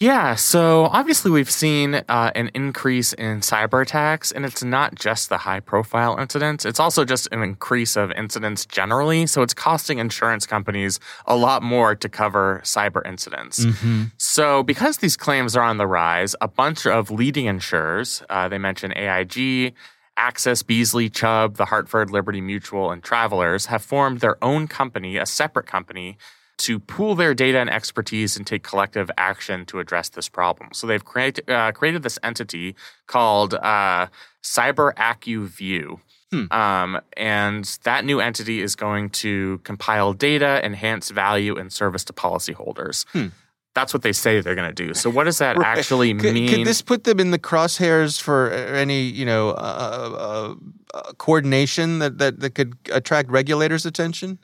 Yeah, 0.00 0.34
so 0.34 0.86
obviously 0.86 1.30
we've 1.30 1.50
seen 1.50 1.94
uh, 1.94 2.32
an 2.34 2.50
increase 2.52 3.12
in 3.12 3.40
cyber 3.40 3.82
attacks, 3.82 4.32
and 4.32 4.44
it's 4.44 4.64
not 4.64 4.96
just 4.96 5.28
the 5.28 5.38
high 5.38 5.60
profile 5.60 6.18
incidents, 6.18 6.64
it's 6.64 6.80
also 6.80 7.04
just 7.04 7.28
an 7.30 7.42
increase 7.42 7.96
of 7.96 8.10
incidents 8.12 8.66
generally. 8.66 9.26
So 9.26 9.42
it's 9.42 9.54
costing 9.54 10.00
insurance 10.00 10.46
companies 10.46 10.98
a 11.26 11.36
lot 11.36 11.62
more 11.62 11.94
to 11.94 12.08
cover 12.08 12.60
cyber 12.64 13.06
incidents. 13.06 13.64
Mm-hmm. 13.64 14.04
So, 14.16 14.64
because 14.64 14.96
these 14.96 15.16
claims 15.16 15.54
are 15.56 15.62
on 15.64 15.78
the 15.78 15.86
rise, 15.86 16.34
a 16.40 16.48
bunch 16.48 16.86
of 16.86 17.12
leading 17.12 17.46
insurers, 17.46 18.22
uh, 18.28 18.48
they 18.48 18.58
mention 18.58 18.92
AIG, 18.96 19.74
Axis, 20.16 20.62
Beazley, 20.64 21.12
Chubb, 21.12 21.56
the 21.56 21.66
Hartford, 21.66 22.10
Liberty 22.10 22.40
Mutual, 22.40 22.90
and 22.90 23.02
Travelers 23.02 23.66
have 23.66 23.82
formed 23.82 24.20
their 24.20 24.42
own 24.42 24.66
company, 24.66 25.16
a 25.16 25.26
separate 25.26 25.66
company 25.66 26.18
to 26.58 26.78
pool 26.78 27.14
their 27.14 27.34
data 27.34 27.58
and 27.58 27.70
expertise 27.70 28.36
and 28.36 28.46
take 28.46 28.62
collective 28.62 29.10
action 29.16 29.66
to 29.66 29.80
address 29.80 30.08
this 30.08 30.28
problem. 30.28 30.70
So 30.72 30.86
they've 30.86 31.04
create, 31.04 31.48
uh, 31.48 31.72
created 31.72 32.02
this 32.02 32.18
entity 32.22 32.76
called 33.06 33.54
uh, 33.54 34.06
CyberAcuView. 34.42 36.00
Hmm. 36.30 36.52
Um, 36.52 37.00
and 37.16 37.64
that 37.84 38.04
new 38.04 38.20
entity 38.20 38.60
is 38.60 38.74
going 38.74 39.10
to 39.10 39.58
compile 39.58 40.12
data, 40.12 40.64
enhance 40.64 41.10
value, 41.10 41.56
and 41.56 41.72
service 41.72 42.04
to 42.04 42.12
policyholders. 42.12 43.06
Hmm. 43.12 43.28
That's 43.74 43.92
what 43.92 44.02
they 44.02 44.12
say 44.12 44.40
they're 44.40 44.54
going 44.54 44.72
to 44.72 44.86
do. 44.86 44.94
So, 44.94 45.10
what 45.10 45.24
does 45.24 45.38
that 45.38 45.56
right. 45.58 45.78
actually 45.78 46.14
mean? 46.14 46.46
Could, 46.48 46.56
could, 46.58 46.66
this 46.66 46.80
put 46.80 47.04
them 47.04 47.18
in 47.18 47.32
the 47.32 47.38
crosshairs 47.38 48.20
for 48.20 48.50
any, 48.50 49.02
you 49.02 49.24
know, 49.24 49.50
uh, 49.50 49.52
uh, 49.52 50.54
uh 50.94 51.12
coordination 51.14 51.98
that, 51.98 52.18
that 52.18 52.40
that 52.40 52.54
could 52.54 52.76
attract 52.92 53.30
regulators' 53.30 53.84
attention? 53.84 54.38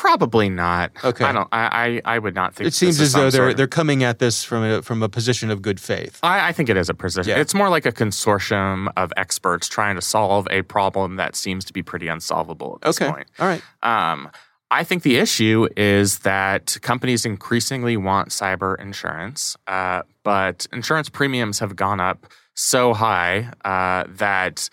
Probably 0.00 0.48
not. 0.48 0.92
Okay. 1.04 1.26
I 1.26 1.32
don't. 1.32 1.46
I. 1.52 2.00
I, 2.06 2.14
I 2.14 2.18
would 2.18 2.34
not 2.34 2.54
think. 2.54 2.68
It 2.68 2.72
seems 2.72 2.98
as 3.02 3.12
though 3.12 3.28
they're 3.28 3.52
they're 3.52 3.66
coming 3.66 4.02
at 4.02 4.18
this 4.18 4.42
from 4.42 4.64
a, 4.64 4.80
from 4.80 5.02
a 5.02 5.10
position 5.10 5.50
of 5.50 5.60
good 5.60 5.78
faith. 5.78 6.18
I, 6.22 6.48
I 6.48 6.52
think 6.52 6.70
it 6.70 6.78
is 6.78 6.88
a 6.88 6.94
position. 6.94 7.28
Yeah. 7.28 7.38
It's 7.38 7.52
more 7.52 7.68
like 7.68 7.84
a 7.84 7.92
consortium 7.92 8.90
of 8.96 9.12
experts 9.18 9.68
trying 9.68 9.96
to 9.96 10.00
solve 10.00 10.48
a 10.50 10.62
problem 10.62 11.16
that 11.16 11.36
seems 11.36 11.66
to 11.66 11.74
be 11.74 11.82
pretty 11.82 12.08
unsolvable 12.08 12.78
at 12.80 12.86
this 12.86 13.02
okay. 13.02 13.12
point. 13.12 13.26
All 13.38 13.46
right. 13.46 13.62
Um, 13.82 14.30
I 14.70 14.84
think 14.84 15.02
the 15.02 15.18
issue 15.18 15.68
is 15.76 16.20
that 16.20 16.78
companies 16.80 17.26
increasingly 17.26 17.98
want 17.98 18.30
cyber 18.30 18.80
insurance, 18.80 19.54
uh, 19.66 20.00
but 20.22 20.66
insurance 20.72 21.10
premiums 21.10 21.58
have 21.58 21.76
gone 21.76 22.00
up 22.00 22.26
so 22.54 22.94
high 22.94 23.52
uh, 23.66 24.04
that 24.16 24.70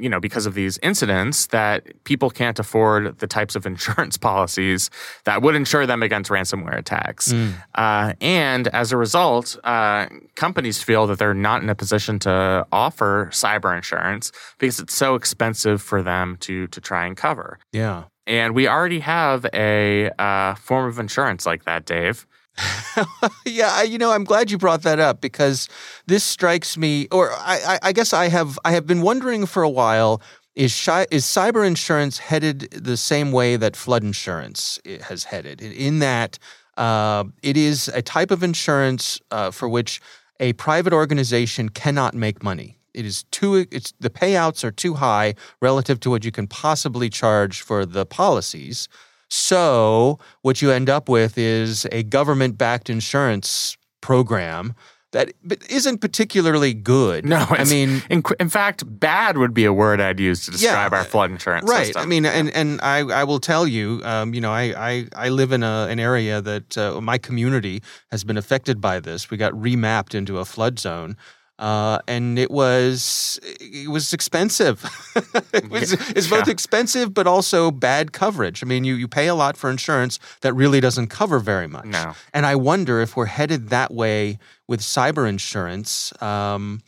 you 0.00 0.08
know, 0.08 0.20
because 0.20 0.46
of 0.46 0.54
these 0.54 0.78
incidents, 0.82 1.46
that 1.48 1.84
people 2.04 2.30
can't 2.30 2.58
afford 2.58 3.18
the 3.18 3.26
types 3.26 3.54
of 3.54 3.66
insurance 3.72 4.16
policies 4.16 4.90
that 5.24 5.42
would 5.42 5.54
insure 5.54 5.86
them 5.86 6.02
against 6.02 6.30
ransomware 6.30 6.78
attacks. 6.78 7.32
Mm. 7.32 7.54
Uh, 7.74 8.14
and 8.20 8.68
as 8.68 8.92
a 8.92 8.96
result, 8.96 9.56
uh, 9.64 10.06
companies 10.34 10.82
feel 10.82 11.06
that 11.06 11.18
they're 11.18 11.34
not 11.34 11.62
in 11.62 11.68
a 11.68 11.74
position 11.74 12.18
to 12.20 12.66
offer 12.72 13.28
cyber 13.32 13.76
insurance 13.76 14.32
because 14.58 14.80
it's 14.80 14.94
so 14.94 15.14
expensive 15.14 15.82
for 15.82 16.02
them 16.02 16.36
to 16.40 16.66
to 16.68 16.80
try 16.80 17.06
and 17.06 17.16
cover. 17.16 17.58
Yeah. 17.72 18.04
And 18.26 18.54
we 18.54 18.68
already 18.68 19.00
have 19.00 19.46
a 19.52 20.10
uh, 20.18 20.54
form 20.54 20.88
of 20.88 20.98
insurance 20.98 21.46
like 21.46 21.64
that, 21.64 21.84
Dave. 21.84 22.26
yeah, 23.46 23.82
you 23.82 23.98
know, 23.98 24.12
I'm 24.12 24.24
glad 24.24 24.50
you 24.50 24.58
brought 24.58 24.82
that 24.82 24.98
up 24.98 25.20
because 25.20 25.68
this 26.06 26.24
strikes 26.24 26.76
me, 26.76 27.08
or 27.10 27.32
I, 27.32 27.78
I 27.82 27.92
guess 27.92 28.12
I 28.12 28.28
have 28.28 28.58
I 28.64 28.72
have 28.72 28.86
been 28.86 29.02
wondering 29.02 29.46
for 29.46 29.62
a 29.62 29.70
while. 29.70 30.20
Is, 30.56 30.72
is 31.10 31.24
cyber 31.24 31.66
insurance 31.66 32.18
headed 32.18 32.70
the 32.72 32.96
same 32.96 33.30
way 33.32 33.56
that 33.56 33.76
flood 33.76 34.02
insurance 34.02 34.78
has 35.02 35.24
headed? 35.24 35.62
In 35.62 36.00
that 36.00 36.38
uh, 36.76 37.24
it 37.42 37.56
is 37.56 37.88
a 37.88 38.02
type 38.02 38.30
of 38.30 38.42
insurance 38.42 39.20
uh, 39.30 39.50
for 39.50 39.68
which 39.68 40.00
a 40.40 40.52
private 40.54 40.92
organization 40.92 41.68
cannot 41.68 42.14
make 42.14 42.42
money. 42.42 42.78
It 42.94 43.04
is 43.04 43.24
too. 43.30 43.66
It's 43.70 43.92
the 44.00 44.10
payouts 44.10 44.64
are 44.64 44.72
too 44.72 44.94
high 44.94 45.34
relative 45.60 46.00
to 46.00 46.10
what 46.10 46.24
you 46.24 46.32
can 46.32 46.46
possibly 46.46 47.08
charge 47.08 47.60
for 47.60 47.86
the 47.86 48.04
policies. 48.04 48.88
So, 49.30 50.18
what 50.42 50.60
you 50.60 50.72
end 50.72 50.90
up 50.90 51.08
with 51.08 51.38
is 51.38 51.86
a 51.92 52.02
government 52.02 52.58
backed 52.58 52.90
insurance 52.90 53.76
program 54.00 54.74
that 55.12 55.32
isn't 55.68 55.98
particularly 55.98 56.72
good. 56.72 57.24
No, 57.24 57.44
I 57.48 57.64
mean, 57.64 58.02
in, 58.10 58.22
in, 58.38 58.48
fact, 58.48 58.84
bad 58.86 59.38
would 59.38 59.52
be 59.52 59.64
a 59.64 59.72
word 59.72 60.00
I'd 60.00 60.20
use 60.20 60.44
to 60.44 60.52
describe 60.52 60.92
yeah, 60.92 60.98
our 60.98 61.04
flood 61.04 61.30
insurance 61.30 61.68
right. 61.68 61.86
System. 61.86 62.02
I 62.02 62.06
mean, 62.06 62.26
and 62.26 62.50
and 62.50 62.80
I, 62.80 62.98
I 62.98 63.24
will 63.24 63.40
tell 63.40 63.66
you, 63.66 64.00
um, 64.04 64.34
you 64.34 64.40
know, 64.40 64.52
I, 64.52 64.72
I, 64.76 65.06
I 65.16 65.28
live 65.30 65.50
in 65.52 65.62
a, 65.62 65.88
an 65.90 65.98
area 65.98 66.40
that 66.40 66.78
uh, 66.78 67.00
my 67.00 67.18
community 67.18 67.82
has 68.12 68.22
been 68.22 68.36
affected 68.36 68.80
by 68.80 69.00
this. 69.00 69.30
We 69.30 69.36
got 69.36 69.52
remapped 69.52 70.14
into 70.14 70.38
a 70.38 70.44
flood 70.44 70.78
zone. 70.78 71.16
Uh, 71.60 71.98
and 72.08 72.38
it 72.38 72.50
was 72.50 73.38
it 73.42 73.90
was 73.90 74.14
expensive. 74.14 74.82
it 75.52 75.68
was, 75.68 75.92
it's 75.92 76.26
both 76.26 76.46
yeah. 76.46 76.52
expensive 76.52 77.12
but 77.12 77.26
also 77.26 77.70
bad 77.70 78.12
coverage. 78.12 78.64
I 78.64 78.66
mean, 78.66 78.82
you 78.82 78.94
you 78.94 79.06
pay 79.06 79.28
a 79.28 79.34
lot 79.34 79.58
for 79.58 79.70
insurance 79.70 80.18
that 80.40 80.54
really 80.54 80.80
doesn't 80.80 81.08
cover 81.08 81.38
very 81.38 81.68
much. 81.68 81.84
No. 81.84 82.14
And 82.32 82.46
I 82.46 82.56
wonder 82.56 83.02
if 83.02 83.14
we're 83.14 83.26
headed 83.26 83.68
that 83.68 83.92
way 83.92 84.38
with 84.68 84.80
cyber 84.80 85.28
insurance 85.28 86.14
um, 86.22 86.80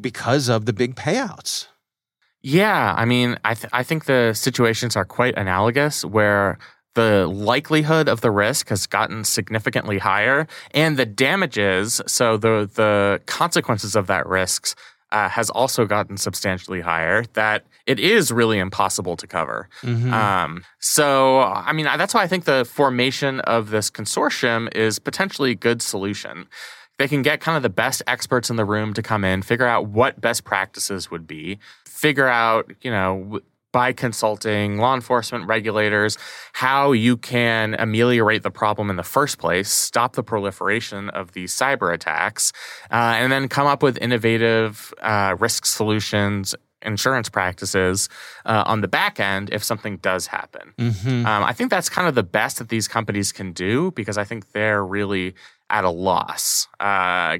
because 0.00 0.48
of 0.48 0.66
the 0.66 0.72
big 0.72 0.94
payouts. 0.94 1.66
Yeah, 2.42 2.94
I 2.96 3.04
mean, 3.04 3.36
I 3.44 3.54
th- 3.54 3.70
I 3.72 3.82
think 3.82 4.04
the 4.04 4.32
situations 4.32 4.94
are 4.94 5.04
quite 5.04 5.36
analogous 5.36 6.04
where 6.04 6.58
the 6.96 7.28
likelihood 7.28 8.08
of 8.08 8.20
the 8.22 8.30
risk 8.30 8.70
has 8.70 8.86
gotten 8.88 9.22
significantly 9.22 9.98
higher, 9.98 10.48
and 10.72 10.96
the 10.96 11.06
damages, 11.06 12.02
so 12.06 12.36
the 12.36 12.68
the 12.74 13.20
consequences 13.26 13.94
of 13.94 14.08
that 14.08 14.26
risks, 14.26 14.74
uh, 15.12 15.28
has 15.28 15.48
also 15.50 15.86
gotten 15.86 16.16
substantially 16.16 16.80
higher. 16.80 17.24
That 17.34 17.64
it 17.86 18.00
is 18.00 18.32
really 18.32 18.58
impossible 18.58 19.16
to 19.16 19.26
cover. 19.26 19.68
Mm-hmm. 19.82 20.12
Um, 20.12 20.64
so, 20.80 21.40
I 21.70 21.72
mean, 21.72 21.84
that's 21.84 22.14
why 22.14 22.22
I 22.22 22.26
think 22.26 22.44
the 22.44 22.64
formation 22.64 23.40
of 23.40 23.70
this 23.70 23.90
consortium 23.90 24.74
is 24.74 24.98
potentially 24.98 25.52
a 25.52 25.54
good 25.54 25.82
solution. 25.82 26.48
they 26.98 27.08
can 27.08 27.22
get 27.22 27.40
kind 27.40 27.56
of 27.56 27.62
the 27.62 27.68
best 27.68 28.02
experts 28.06 28.50
in 28.50 28.56
the 28.56 28.64
room 28.64 28.94
to 28.94 29.02
come 29.02 29.24
in, 29.24 29.42
figure 29.42 29.66
out 29.66 29.86
what 29.86 30.20
best 30.20 30.44
practices 30.44 31.10
would 31.10 31.26
be, 31.26 31.58
figure 31.84 32.28
out, 32.28 32.70
you 32.80 32.90
know, 32.90 33.40
by 33.76 33.92
consulting 33.92 34.78
law 34.78 34.94
enforcement 34.94 35.46
regulators 35.46 36.16
how 36.54 36.92
you 36.92 37.14
can 37.14 37.76
ameliorate 37.78 38.42
the 38.42 38.50
problem 38.50 38.88
in 38.88 38.96
the 38.96 39.02
first 39.02 39.36
place, 39.36 39.70
stop 39.70 40.14
the 40.14 40.22
proliferation 40.22 41.10
of 41.10 41.32
these 41.32 41.54
cyber 41.54 41.92
attacks, 41.92 42.54
uh, 42.90 43.20
and 43.20 43.30
then 43.30 43.48
come 43.50 43.66
up 43.66 43.82
with 43.82 43.98
innovative 43.98 44.94
uh, 45.02 45.36
risk 45.38 45.66
solutions 45.66 46.54
insurance 46.86 47.28
practices 47.28 48.08
uh, 48.44 48.62
on 48.66 48.80
the 48.80 48.88
back 48.88 49.20
end 49.20 49.50
if 49.52 49.62
something 49.62 49.98
does 49.98 50.28
happen. 50.28 50.72
Mm-hmm. 50.78 51.26
Um, 51.26 51.44
I 51.44 51.52
think 51.52 51.70
that's 51.70 51.88
kind 51.88 52.08
of 52.08 52.14
the 52.14 52.22
best 52.22 52.58
that 52.58 52.68
these 52.68 52.88
companies 52.88 53.32
can 53.32 53.52
do 53.52 53.90
because 53.90 54.16
I 54.16 54.24
think 54.24 54.52
they're 54.52 54.84
really 54.84 55.34
at 55.68 55.84
a 55.84 55.90
loss. 55.90 56.68
Uh, 56.78 57.38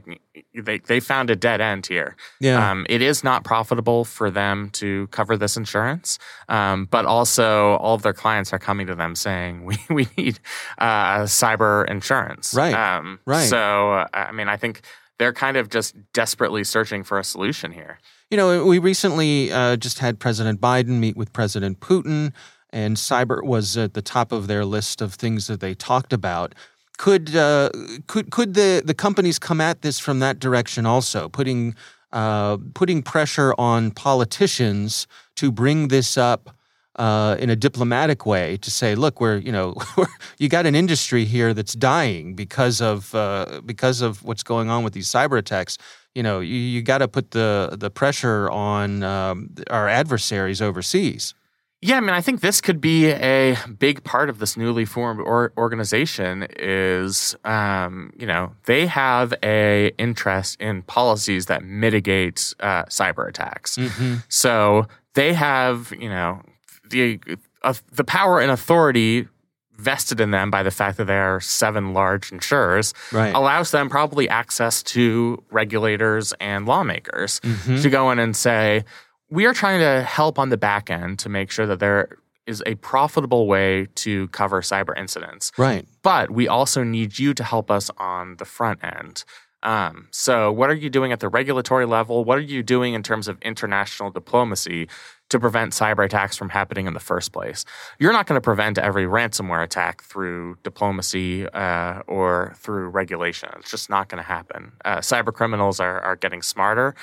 they 0.55 0.79
they 0.79 1.01
found 1.01 1.31
a 1.31 1.37
dead 1.37 1.61
end 1.61 1.87
here. 1.87 2.17
Yeah. 2.41 2.71
Um, 2.71 2.87
it 2.89 3.01
is 3.01 3.23
not 3.23 3.45
profitable 3.45 4.05
for 4.05 4.31
them 4.31 4.71
to 4.71 5.07
cover 5.09 5.37
this 5.37 5.57
insurance, 5.57 6.19
um, 6.49 6.87
but 6.91 7.07
also 7.07 7.77
all 7.77 7.95
of 7.95 8.03
their 8.03 8.13
clients 8.13 8.53
are 8.53 8.59
coming 8.59 8.87
to 8.89 8.95
them 8.95 9.15
saying 9.15 9.65
we 9.65 9.79
we 9.91 10.09
need 10.17 10.41
uh, 10.79 11.21
cyber 11.21 11.89
insurance. 11.89 12.53
Right. 12.53 12.75
Um, 12.75 13.21
right. 13.27 13.49
So 13.49 14.07
I 14.13 14.33
mean, 14.33 14.49
I 14.49 14.57
think 14.57 14.83
they're 15.19 15.33
kind 15.33 15.57
of 15.57 15.71
just 15.71 15.95
desperately 16.13 16.65
searching 16.65 17.05
for 17.05 17.19
a 17.19 17.25
solution 17.25 17.73
here. 17.73 17.99
You 18.31 18.37
know, 18.37 18.65
we 18.65 18.81
recently 18.81 19.53
uh, 19.53 19.77
just 19.77 20.01
had 20.01 20.19
President 20.19 20.61
Biden 20.61 20.99
meet 20.99 21.17
with 21.17 21.33
President 21.33 21.79
Putin, 21.79 22.33
and 22.71 22.97
cyber 22.97 23.45
was 23.45 23.77
at 23.77 23.95
the 23.95 24.03
top 24.03 24.33
of 24.33 24.49
their 24.49 24.65
list 24.65 25.01
of 25.01 25.15
things 25.15 25.47
that 25.47 25.61
they 25.61 25.75
talked 25.75 26.13
about. 26.13 26.53
Could 26.99 27.37
uh, 27.37 27.71
could 28.09 28.33
could 28.33 28.55
the 28.55 28.83
the 28.85 28.95
companies 28.95 29.39
come 29.39 29.61
at 29.61 29.83
this 29.83 30.01
from 30.01 30.19
that 30.19 30.41
direction 30.41 30.87
also, 30.87 31.29
putting 31.29 31.77
uh, 32.13 32.57
putting 32.75 33.01
pressure 33.01 33.55
on 33.59 33.93
politicians 33.93 35.07
to 35.37 35.53
bring 35.53 35.87
this 35.87 36.19
up 36.19 36.51
uh, 36.97 37.37
in 37.39 37.49
a 37.49 37.55
diplomatic 37.55 38.27
way 38.27 38.57
to 38.57 38.73
say, 38.73 38.97
look, 38.97 39.21
we're 39.21 39.37
you 39.37 39.53
know 39.53 39.77
you 40.39 40.49
got 40.49 40.67
an 40.67 40.75
industry 40.75 41.27
here 41.27 41.55
that's 41.55 41.75
dying 41.75 42.35
because 42.35 42.81
of 42.81 43.15
uh, 43.15 43.61
because 43.65 44.01
of 44.01 44.25
what's 44.25 44.43
going 44.43 44.69
on 44.69 44.83
with 44.83 44.95
these 44.95 45.07
cyber 45.07 45.39
attacks. 45.39 45.79
You 46.17 46.23
know, 46.23 46.41
you, 46.41 46.57
you 46.57 46.81
got 46.81 46.99
to 46.99 47.09
put 47.09 47.33
the 47.33 47.77
the 47.79 47.91
pressure 47.91 48.51
on 48.51 49.03
um, 49.03 49.55
our 49.69 49.87
adversaries 49.87 50.63
overseas. 50.63 51.35
Yeah, 51.83 51.99
I 51.99 52.01
mean, 52.01 52.15
I 52.15 52.23
think 52.23 52.41
this 52.41 52.63
could 52.63 52.81
be 52.81 53.09
a 53.09 53.55
big 53.79 54.03
part 54.03 54.31
of 54.31 54.39
this 54.39 54.57
newly 54.57 54.87
formed 54.87 55.21
or 55.21 55.53
organization. 55.59 56.47
Is 56.59 57.37
um, 57.45 58.15
you 58.19 58.27
know 58.27 58.53
they 58.65 58.87
have 58.87 59.35
a 59.43 59.89
interest 59.99 60.59
in 60.59 60.81
policies 60.85 61.47
that 61.47 61.63
mitigate 61.63 62.55
uh, 62.61 62.85
cyber 62.85 63.29
attacks. 63.29 63.77
Mm-hmm. 63.77 64.15
So 64.31 64.87
they 65.13 65.35
have 65.35 65.93
you 66.01 66.09
know 66.09 66.41
the 66.89 67.21
uh, 67.61 67.75
the 67.93 68.05
power 68.05 68.41
and 68.41 68.51
authority 68.51 69.29
vested 69.79 70.21
in 70.21 70.31
them 70.31 70.51
by 70.51 70.63
the 70.63 70.71
fact 70.71 70.97
that 70.99 71.07
they 71.07 71.19
are 71.19 71.41
seven 71.41 71.93
large 71.93 72.33
insurers 72.33 72.95
Right. 73.13 73.35
allows 73.35 73.71
them 73.71 73.89
probably 73.89 74.29
access 74.29 74.83
to 74.85 75.43
regulators 75.51 76.33
and 76.41 76.67
lawmakers 76.67 77.41
Mhm. 77.41 77.83
to 77.83 77.91
go 77.91 78.11
in 78.11 78.19
and 78.19 78.35
say 78.37 78.85
we 79.29 79.45
are 79.47 79.53
trying 79.55 79.81
to 79.81 80.03
help 80.03 80.39
on 80.39 80.49
the 80.51 80.57
back 80.57 80.89
end 80.91 81.19
to 81.19 81.29
make 81.29 81.51
sure 81.51 81.67
that 81.67 81.81
there 81.81 82.17
is 82.47 82.63
a 82.65 82.77
profitable 82.77 83.49
way 83.49 83.89
to 83.97 84.29
cover 84.29 84.61
cyber 84.61 84.97
incidents 84.97 85.51
Right. 85.59 85.85
but 86.03 86.31
we 86.31 86.47
also 86.49 86.83
need 86.85 87.19
you 87.19 87.35
to 87.35 87.43
help 87.45 87.71
us 87.71 87.91
on 87.99 88.37
the 88.37 88.45
front 88.45 88.79
end. 88.85 89.25
Um, 89.63 90.07
so, 90.13 90.53
what 90.53 90.71
are 90.71 90.75
you 90.75 90.89
doing 90.89 91.11
at 91.11 91.19
the 91.19 91.29
regulatory 91.29 91.87
level? 91.87 92.25
What 92.25 92.39
are 92.39 92.43
you 92.43 92.63
doing 92.63 92.95
in 92.95 93.03
terms 93.03 93.27
of 93.27 93.37
international 93.43 94.11
diplomacy 94.11 94.89
to 95.31 95.41
prevent 95.41 95.73
cyber 95.73 96.05
attacks 96.05 96.37
from 96.37 96.51
happening 96.51 96.87
in 96.87 96.95
the 96.95 97.01
first 97.01 97.33
place? 97.33 97.65
You're 97.99 98.13
not 98.13 98.27
going 98.27 98.37
to 98.37 98.45
prevent 98.45 98.79
every 98.79 99.05
ransomware 99.05 99.63
attack 99.63 100.03
through 100.03 100.59
diplomacy 100.63 101.49
uh, 101.49 102.03
or 102.07 102.55
through 102.59 102.89
regulation. 102.89 103.49
It's 103.59 103.71
just 103.71 103.91
not 103.91 104.09
going 104.09 104.23
to 104.23 104.29
happen. 104.29 104.73
Uh, 104.85 104.99
cyber 104.99 105.33
criminals 105.33 105.81
are, 105.81 106.01
are 106.01 106.17
getting 106.17 106.43
smarter. 106.43 106.95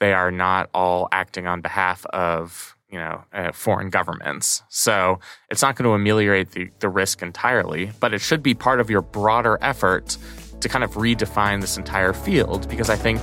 They 0.00 0.12
are 0.12 0.30
not 0.30 0.70
all 0.74 1.08
acting 1.12 1.46
on 1.46 1.60
behalf 1.60 2.04
of 2.06 2.76
you 2.90 2.98
know 2.98 3.24
uh, 3.32 3.52
foreign 3.52 3.90
governments. 3.90 4.62
So 4.68 5.18
it's 5.50 5.62
not 5.62 5.76
going 5.76 5.84
to 5.84 5.94
ameliorate 5.94 6.52
the, 6.52 6.70
the 6.78 6.88
risk 6.88 7.22
entirely, 7.22 7.90
but 8.00 8.14
it 8.14 8.20
should 8.20 8.42
be 8.42 8.54
part 8.54 8.80
of 8.80 8.88
your 8.88 9.02
broader 9.02 9.58
effort 9.60 10.16
to 10.60 10.68
kind 10.68 10.84
of 10.84 10.94
redefine 10.94 11.60
this 11.60 11.76
entire 11.76 12.12
field 12.12 12.68
because 12.68 12.88
I 12.88 12.96
think 12.96 13.20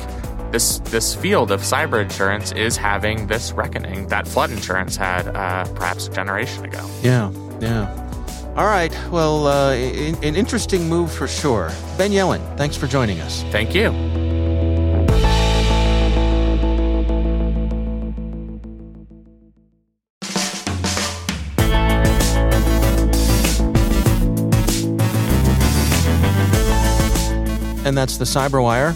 this 0.51 0.79
this 0.79 1.15
field 1.15 1.51
of 1.51 1.61
cyber 1.61 2.01
insurance 2.01 2.51
is 2.51 2.77
having 2.77 3.27
this 3.27 3.51
reckoning 3.53 4.07
that 4.07 4.27
flood 4.27 4.51
insurance 4.51 4.95
had 4.95 5.27
uh, 5.29 5.65
perhaps 5.73 6.07
a 6.07 6.11
generation 6.11 6.65
ago. 6.65 6.89
Yeah. 7.01 7.31
Yeah. 7.59 7.97
All 8.57 8.65
right. 8.65 8.95
Well, 9.11 9.47
uh, 9.47 9.73
in, 9.73 10.15
an 10.23 10.35
interesting 10.35 10.89
move 10.89 11.11
for 11.11 11.27
sure. 11.27 11.71
Ben 11.97 12.11
Yelin, 12.11 12.41
thanks 12.57 12.75
for 12.75 12.87
joining 12.87 13.21
us. 13.21 13.43
Thank 13.43 13.73
you. 13.73 13.91
And 27.83 27.97
that's 27.97 28.17
the 28.17 28.25
Cyberwire. 28.25 28.95